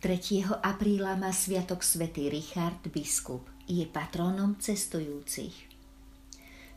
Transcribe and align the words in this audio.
3. 0.00 0.64
apríla 0.64 1.12
má 1.20 1.28
sviatok 1.28 1.84
svätý 1.84 2.32
Richard 2.32 2.80
biskup, 2.88 3.44
je 3.68 3.84
patrónom 3.84 4.56
cestujúcich. 4.56 5.52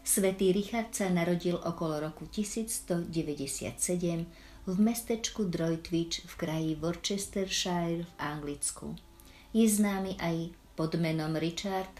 Svetý 0.03 0.51
Richard 0.51 0.91
sa 0.91 1.07
narodil 1.07 1.55
okolo 1.55 2.03
roku 2.03 2.27
1197 2.27 3.07
v 4.67 4.75
mestečku 4.75 5.47
Droitwich 5.47 6.19
v 6.27 6.33
kraji 6.35 6.75
Worcestershire 6.75 8.03
v 8.03 8.11
Anglicku. 8.19 8.99
Je 9.55 9.71
známy 9.71 10.19
aj 10.19 10.51
pod 10.75 10.99
menom 10.99 11.39
Richard 11.39 11.95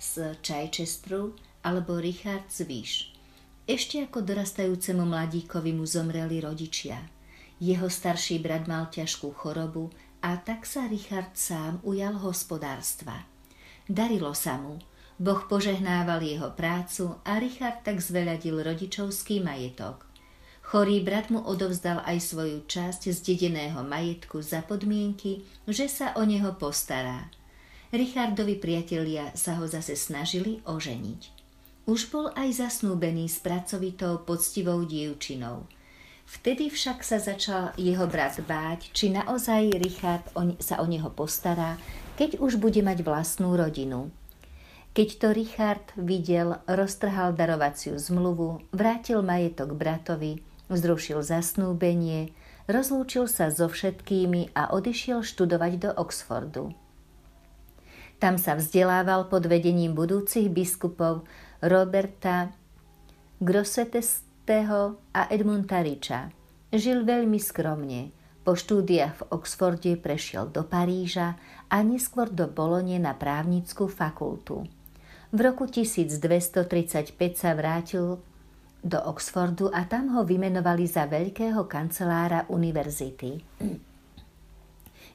z 0.00 0.40
Chichesteru 0.40 1.36
alebo 1.60 2.00
Richard 2.00 2.48
z 2.48 2.64
Vyš. 2.64 3.12
Ešte 3.68 4.08
ako 4.08 4.24
dorastajúcemu 4.24 5.04
mladíkovi 5.04 5.76
mu 5.76 5.84
zomreli 5.84 6.40
rodičia. 6.40 6.96
Jeho 7.60 7.92
starší 7.92 8.40
brat 8.40 8.64
mal 8.64 8.88
ťažkú 8.88 9.36
chorobu 9.36 9.92
a 10.22 10.38
tak 10.38 10.62
sa 10.62 10.86
Richard 10.86 11.34
sám 11.34 11.82
ujal 11.82 12.14
hospodárstva. 12.22 13.26
Darilo 13.90 14.30
sa 14.38 14.54
mu, 14.54 14.78
Boh 15.18 15.42
požehnával 15.50 16.22
jeho 16.22 16.54
prácu 16.54 17.18
a 17.26 17.42
Richard 17.42 17.82
tak 17.82 17.98
zveľadil 17.98 18.62
rodičovský 18.62 19.42
majetok. 19.42 20.06
Chorý 20.62 21.02
brat 21.02 21.28
mu 21.28 21.42
odovzdal 21.42 22.00
aj 22.06 22.22
svoju 22.22 22.64
časť 22.64 23.10
z 23.10 23.18
dedeného 23.18 23.82
majetku 23.82 24.40
za 24.40 24.62
podmienky, 24.62 25.42
že 25.66 25.90
sa 25.90 26.14
o 26.16 26.22
neho 26.22 26.54
postará. 26.54 27.28
Richardovi 27.92 28.56
priatelia 28.56 29.34
sa 29.36 29.60
ho 29.60 29.68
zase 29.68 29.98
snažili 29.98 30.64
oženiť. 30.64 31.22
Už 31.84 32.08
bol 32.14 32.30
aj 32.38 32.62
zasnúbený 32.62 33.26
s 33.26 33.42
pracovitou 33.42 34.22
poctivou 34.22 34.86
dievčinou– 34.86 35.66
Vtedy 36.32 36.72
však 36.72 37.04
sa 37.04 37.20
začal 37.20 37.76
jeho 37.76 38.08
brat 38.08 38.40
báť, 38.40 38.88
či 38.96 39.12
naozaj 39.12 39.76
Richard 39.76 40.24
sa 40.64 40.80
o 40.80 40.88
neho 40.88 41.12
postará, 41.12 41.76
keď 42.16 42.40
už 42.40 42.56
bude 42.56 42.80
mať 42.80 43.04
vlastnú 43.04 43.52
rodinu. 43.52 44.08
Keď 44.96 45.08
to 45.20 45.28
Richard 45.36 45.86
videl, 45.92 46.56
roztrhal 46.64 47.36
darovaciu 47.36 48.00
zmluvu, 48.00 48.64
vrátil 48.72 49.20
majetok 49.20 49.76
bratovi, 49.76 50.40
zrušil 50.72 51.20
zasnúbenie, 51.20 52.32
rozlúčil 52.64 53.28
sa 53.28 53.52
so 53.52 53.68
všetkými 53.68 54.56
a 54.56 54.72
odišiel 54.72 55.20
študovať 55.20 55.72
do 55.84 55.90
Oxfordu. 55.92 56.72
Tam 58.16 58.40
sa 58.40 58.56
vzdelával 58.56 59.28
pod 59.28 59.44
vedením 59.44 59.92
budúcich 59.92 60.48
biskupov 60.48 61.28
Roberta 61.60 62.56
Grossetes 63.36 64.31
Teho 64.42 64.98
a 65.14 65.30
Edmunda 65.30 65.86
Richa. 65.86 66.34
Žil 66.74 67.06
veľmi 67.06 67.38
skromne. 67.38 68.10
Po 68.42 68.58
štúdiách 68.58 69.22
v 69.22 69.38
Oxforde 69.38 69.94
prešiel 69.94 70.50
do 70.50 70.66
Paríža 70.66 71.38
a 71.70 71.78
neskôr 71.86 72.26
do 72.26 72.50
Bolone 72.50 72.98
na 72.98 73.14
právnickú 73.14 73.86
fakultu. 73.86 74.66
V 75.30 75.38
roku 75.38 75.70
1235 75.70 77.14
sa 77.38 77.54
vrátil 77.54 78.18
do 78.82 78.98
Oxfordu 78.98 79.70
a 79.70 79.86
tam 79.86 80.10
ho 80.18 80.26
vymenovali 80.26 80.90
za 80.90 81.06
veľkého 81.06 81.62
kancelára 81.70 82.50
univerzity. 82.50 83.38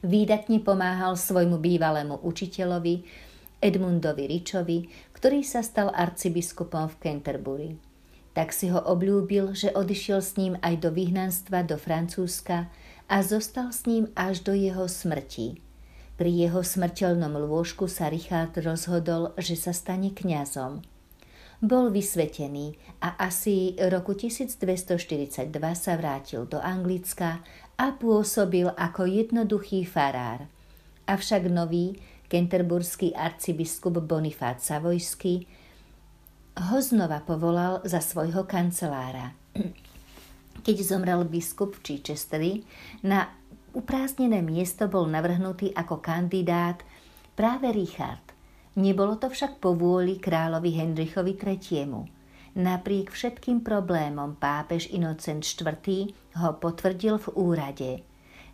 Výdatne 0.07 0.63
pomáhal 0.63 1.19
svojmu 1.19 1.59
bývalému 1.59 2.23
učiteľovi 2.23 3.03
Edmundovi 3.59 4.23
Richovi, 4.23 4.87
ktorý 5.11 5.43
sa 5.43 5.59
stal 5.59 5.91
arcibiskupom 5.91 6.87
v 6.87 6.95
Canterbury 6.95 7.86
tak 8.37 8.53
si 8.53 8.69
ho 8.69 8.77
obľúbil, 8.77 9.57
že 9.57 9.73
odišiel 9.73 10.21
s 10.21 10.37
ním 10.37 10.61
aj 10.61 10.85
do 10.85 10.93
vyhnanstva 10.93 11.65
do 11.65 11.73
Francúzska 11.73 12.69
a 13.09 13.25
zostal 13.25 13.73
s 13.73 13.89
ním 13.89 14.13
až 14.13 14.45
do 14.45 14.53
jeho 14.53 14.85
smrti. 14.85 15.57
Pri 16.21 16.29
jeho 16.29 16.61
smrteľnom 16.61 17.33
lôžku 17.33 17.89
sa 17.89 18.13
Richard 18.13 18.53
rozhodol, 18.61 19.33
že 19.41 19.57
sa 19.57 19.73
stane 19.73 20.13
kňazom. 20.13 20.85
Bol 21.65 21.89
vysvetený 21.89 22.77
a 23.01 23.17
asi 23.17 23.73
roku 23.89 24.13
1242 24.13 25.49
sa 25.73 25.93
vrátil 25.97 26.45
do 26.45 26.61
Anglicka 26.61 27.41
a 27.73 27.97
pôsobil 27.97 28.69
ako 28.69 29.09
jednoduchý 29.09 29.81
farár. 29.81 30.45
Avšak 31.09 31.49
nový 31.49 31.97
kenterburský 32.29 33.17
arcibiskup 33.17 33.97
Bonifát 34.05 34.61
Savojský 34.61 35.49
ho 36.57 36.77
znova 36.81 37.21
povolal 37.21 37.85
za 37.85 38.01
svojho 38.01 38.49
kancelára. 38.49 39.37
Keď 40.65 40.75
zomrel 40.81 41.21
biskup 41.29 41.77
v 41.77 41.83
Chichesteri, 41.85 42.53
na 43.05 43.29
uprázdnené 43.77 44.41
miesto 44.41 44.89
bol 44.89 45.05
navrhnutý 45.05 45.69
ako 45.71 46.01
kandidát 46.01 46.81
práve 47.37 47.69
Richard. 47.69 48.33
Nebolo 48.77 49.21
to 49.21 49.29
však 49.29 49.61
po 49.61 49.77
vôli 49.77 50.17
kráľovi 50.17 50.73
Henrichovi 50.73 51.37
III. 51.37 52.05
Napriek 52.57 53.13
všetkým 53.13 53.61
problémom 53.61 54.33
pápež 54.37 54.89
Inocent 54.89 55.45
IV. 55.45 56.09
ho 56.41 56.49
potvrdil 56.57 57.21
v 57.21 57.27
úrade. 57.37 57.91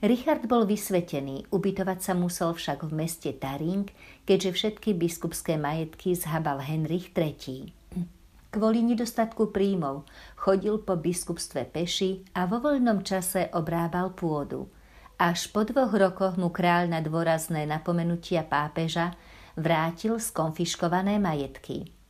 Richard 0.03 0.43
bol 0.51 0.67
vysvetený, 0.67 1.47
ubytovať 1.47 1.99
sa 2.03 2.11
musel 2.11 2.51
však 2.51 2.83
v 2.83 2.91
meste 2.91 3.31
Taring, 3.39 3.87
keďže 4.27 4.51
všetky 4.51 4.99
biskupské 4.99 5.55
majetky 5.55 6.11
zhabal 6.11 6.59
Henrich 6.59 7.15
III. 7.15 7.71
Kvôli 8.51 8.83
nedostatku 8.83 9.55
príjmov 9.55 10.03
chodil 10.35 10.83
po 10.83 10.99
biskupstve 10.99 11.71
peši 11.71 12.35
a 12.35 12.43
vo 12.51 12.59
voľnom 12.59 12.99
čase 13.07 13.47
obrábal 13.55 14.11
pôdu. 14.11 14.67
Až 15.15 15.47
po 15.55 15.63
dvoch 15.63 15.95
rokoch 15.95 16.35
mu 16.35 16.51
kráľ 16.51 16.91
na 16.91 16.99
dôrazné 16.99 17.63
napomenutia 17.63 18.43
pápeža 18.43 19.15
vrátil 19.55 20.19
skonfiškované 20.19 21.15
majetky. 21.15 22.02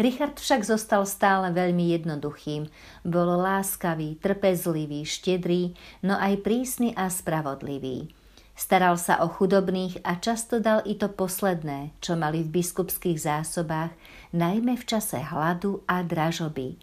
Richard 0.00 0.40
však 0.40 0.64
zostal 0.64 1.04
stále 1.04 1.52
veľmi 1.52 1.92
jednoduchým. 1.92 2.72
Bol 3.04 3.28
láskavý, 3.36 4.16
trpezlivý, 4.16 5.04
štedrý, 5.04 5.76
no 6.00 6.16
aj 6.16 6.40
prísny 6.40 6.96
a 6.96 7.12
spravodlivý. 7.12 8.08
Staral 8.56 8.96
sa 9.00 9.24
o 9.24 9.28
chudobných 9.28 10.04
a 10.04 10.20
často 10.20 10.60
dal 10.60 10.84
i 10.84 10.96
to 10.96 11.08
posledné, 11.08 11.96
čo 12.00 12.16
mali 12.16 12.44
v 12.44 12.60
biskupských 12.60 13.16
zásobách, 13.16 13.92
najmä 14.36 14.76
v 14.76 14.84
čase 14.84 15.20
hladu 15.20 15.80
a 15.88 16.04
dražoby. 16.04 16.76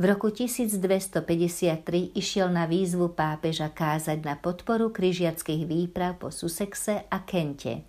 V 0.00 0.02
roku 0.08 0.32
1253 0.32 2.16
išiel 2.16 2.48
na 2.48 2.64
výzvu 2.64 3.12
pápeža 3.12 3.68
kázať 3.68 4.18
na 4.24 4.34
podporu 4.34 4.88
kryžiackých 4.90 5.68
výprav 5.68 6.18
po 6.18 6.32
Sussexe 6.32 7.04
a 7.06 7.18
Kente. 7.22 7.84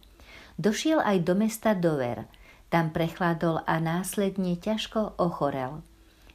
Došiel 0.59 1.01
aj 1.01 1.17
do 1.23 1.33
mesta 1.33 1.71
Dover. 1.71 2.27
Tam 2.71 2.95
prechladol 2.95 3.67
a 3.67 3.83
následne 3.83 4.55
ťažko 4.55 5.19
ochorel. 5.19 5.83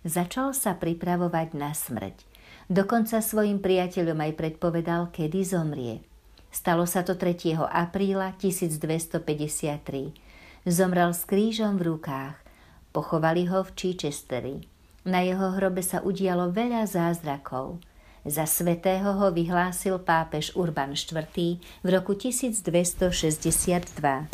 Začal 0.04 0.52
sa 0.52 0.76
pripravovať 0.76 1.56
na 1.56 1.72
smrť. 1.72 2.28
Dokonca 2.69 3.24
svojim 3.24 3.64
priateľom 3.64 4.20
aj 4.20 4.32
predpovedal, 4.36 5.08
kedy 5.16 5.41
zomrie. 5.48 6.04
Stalo 6.52 6.84
sa 6.84 7.00
to 7.02 7.16
3. 7.16 7.56
apríla 7.56 8.36
1253. 8.36 10.12
Zomrel 10.69 11.16
s 11.16 11.25
krížom 11.25 11.80
v 11.80 11.96
rukách. 11.96 12.36
Pochovali 12.92 13.48
ho 13.48 13.64
v 13.64 13.72
Chichesteri. 13.72 14.69
Na 15.08 15.25
jeho 15.25 15.56
hrobe 15.56 15.80
sa 15.80 16.04
udialo 16.04 16.52
veľa 16.52 16.84
zázrakov. 16.84 17.80
Za 18.26 18.42
svetého 18.42 19.14
ho 19.14 19.30
vyhlásil 19.30 20.02
pápež 20.02 20.50
Urban 20.58 20.98
IV. 20.98 21.62
v 21.62 21.88
roku 21.88 22.19
1262. 22.19 24.26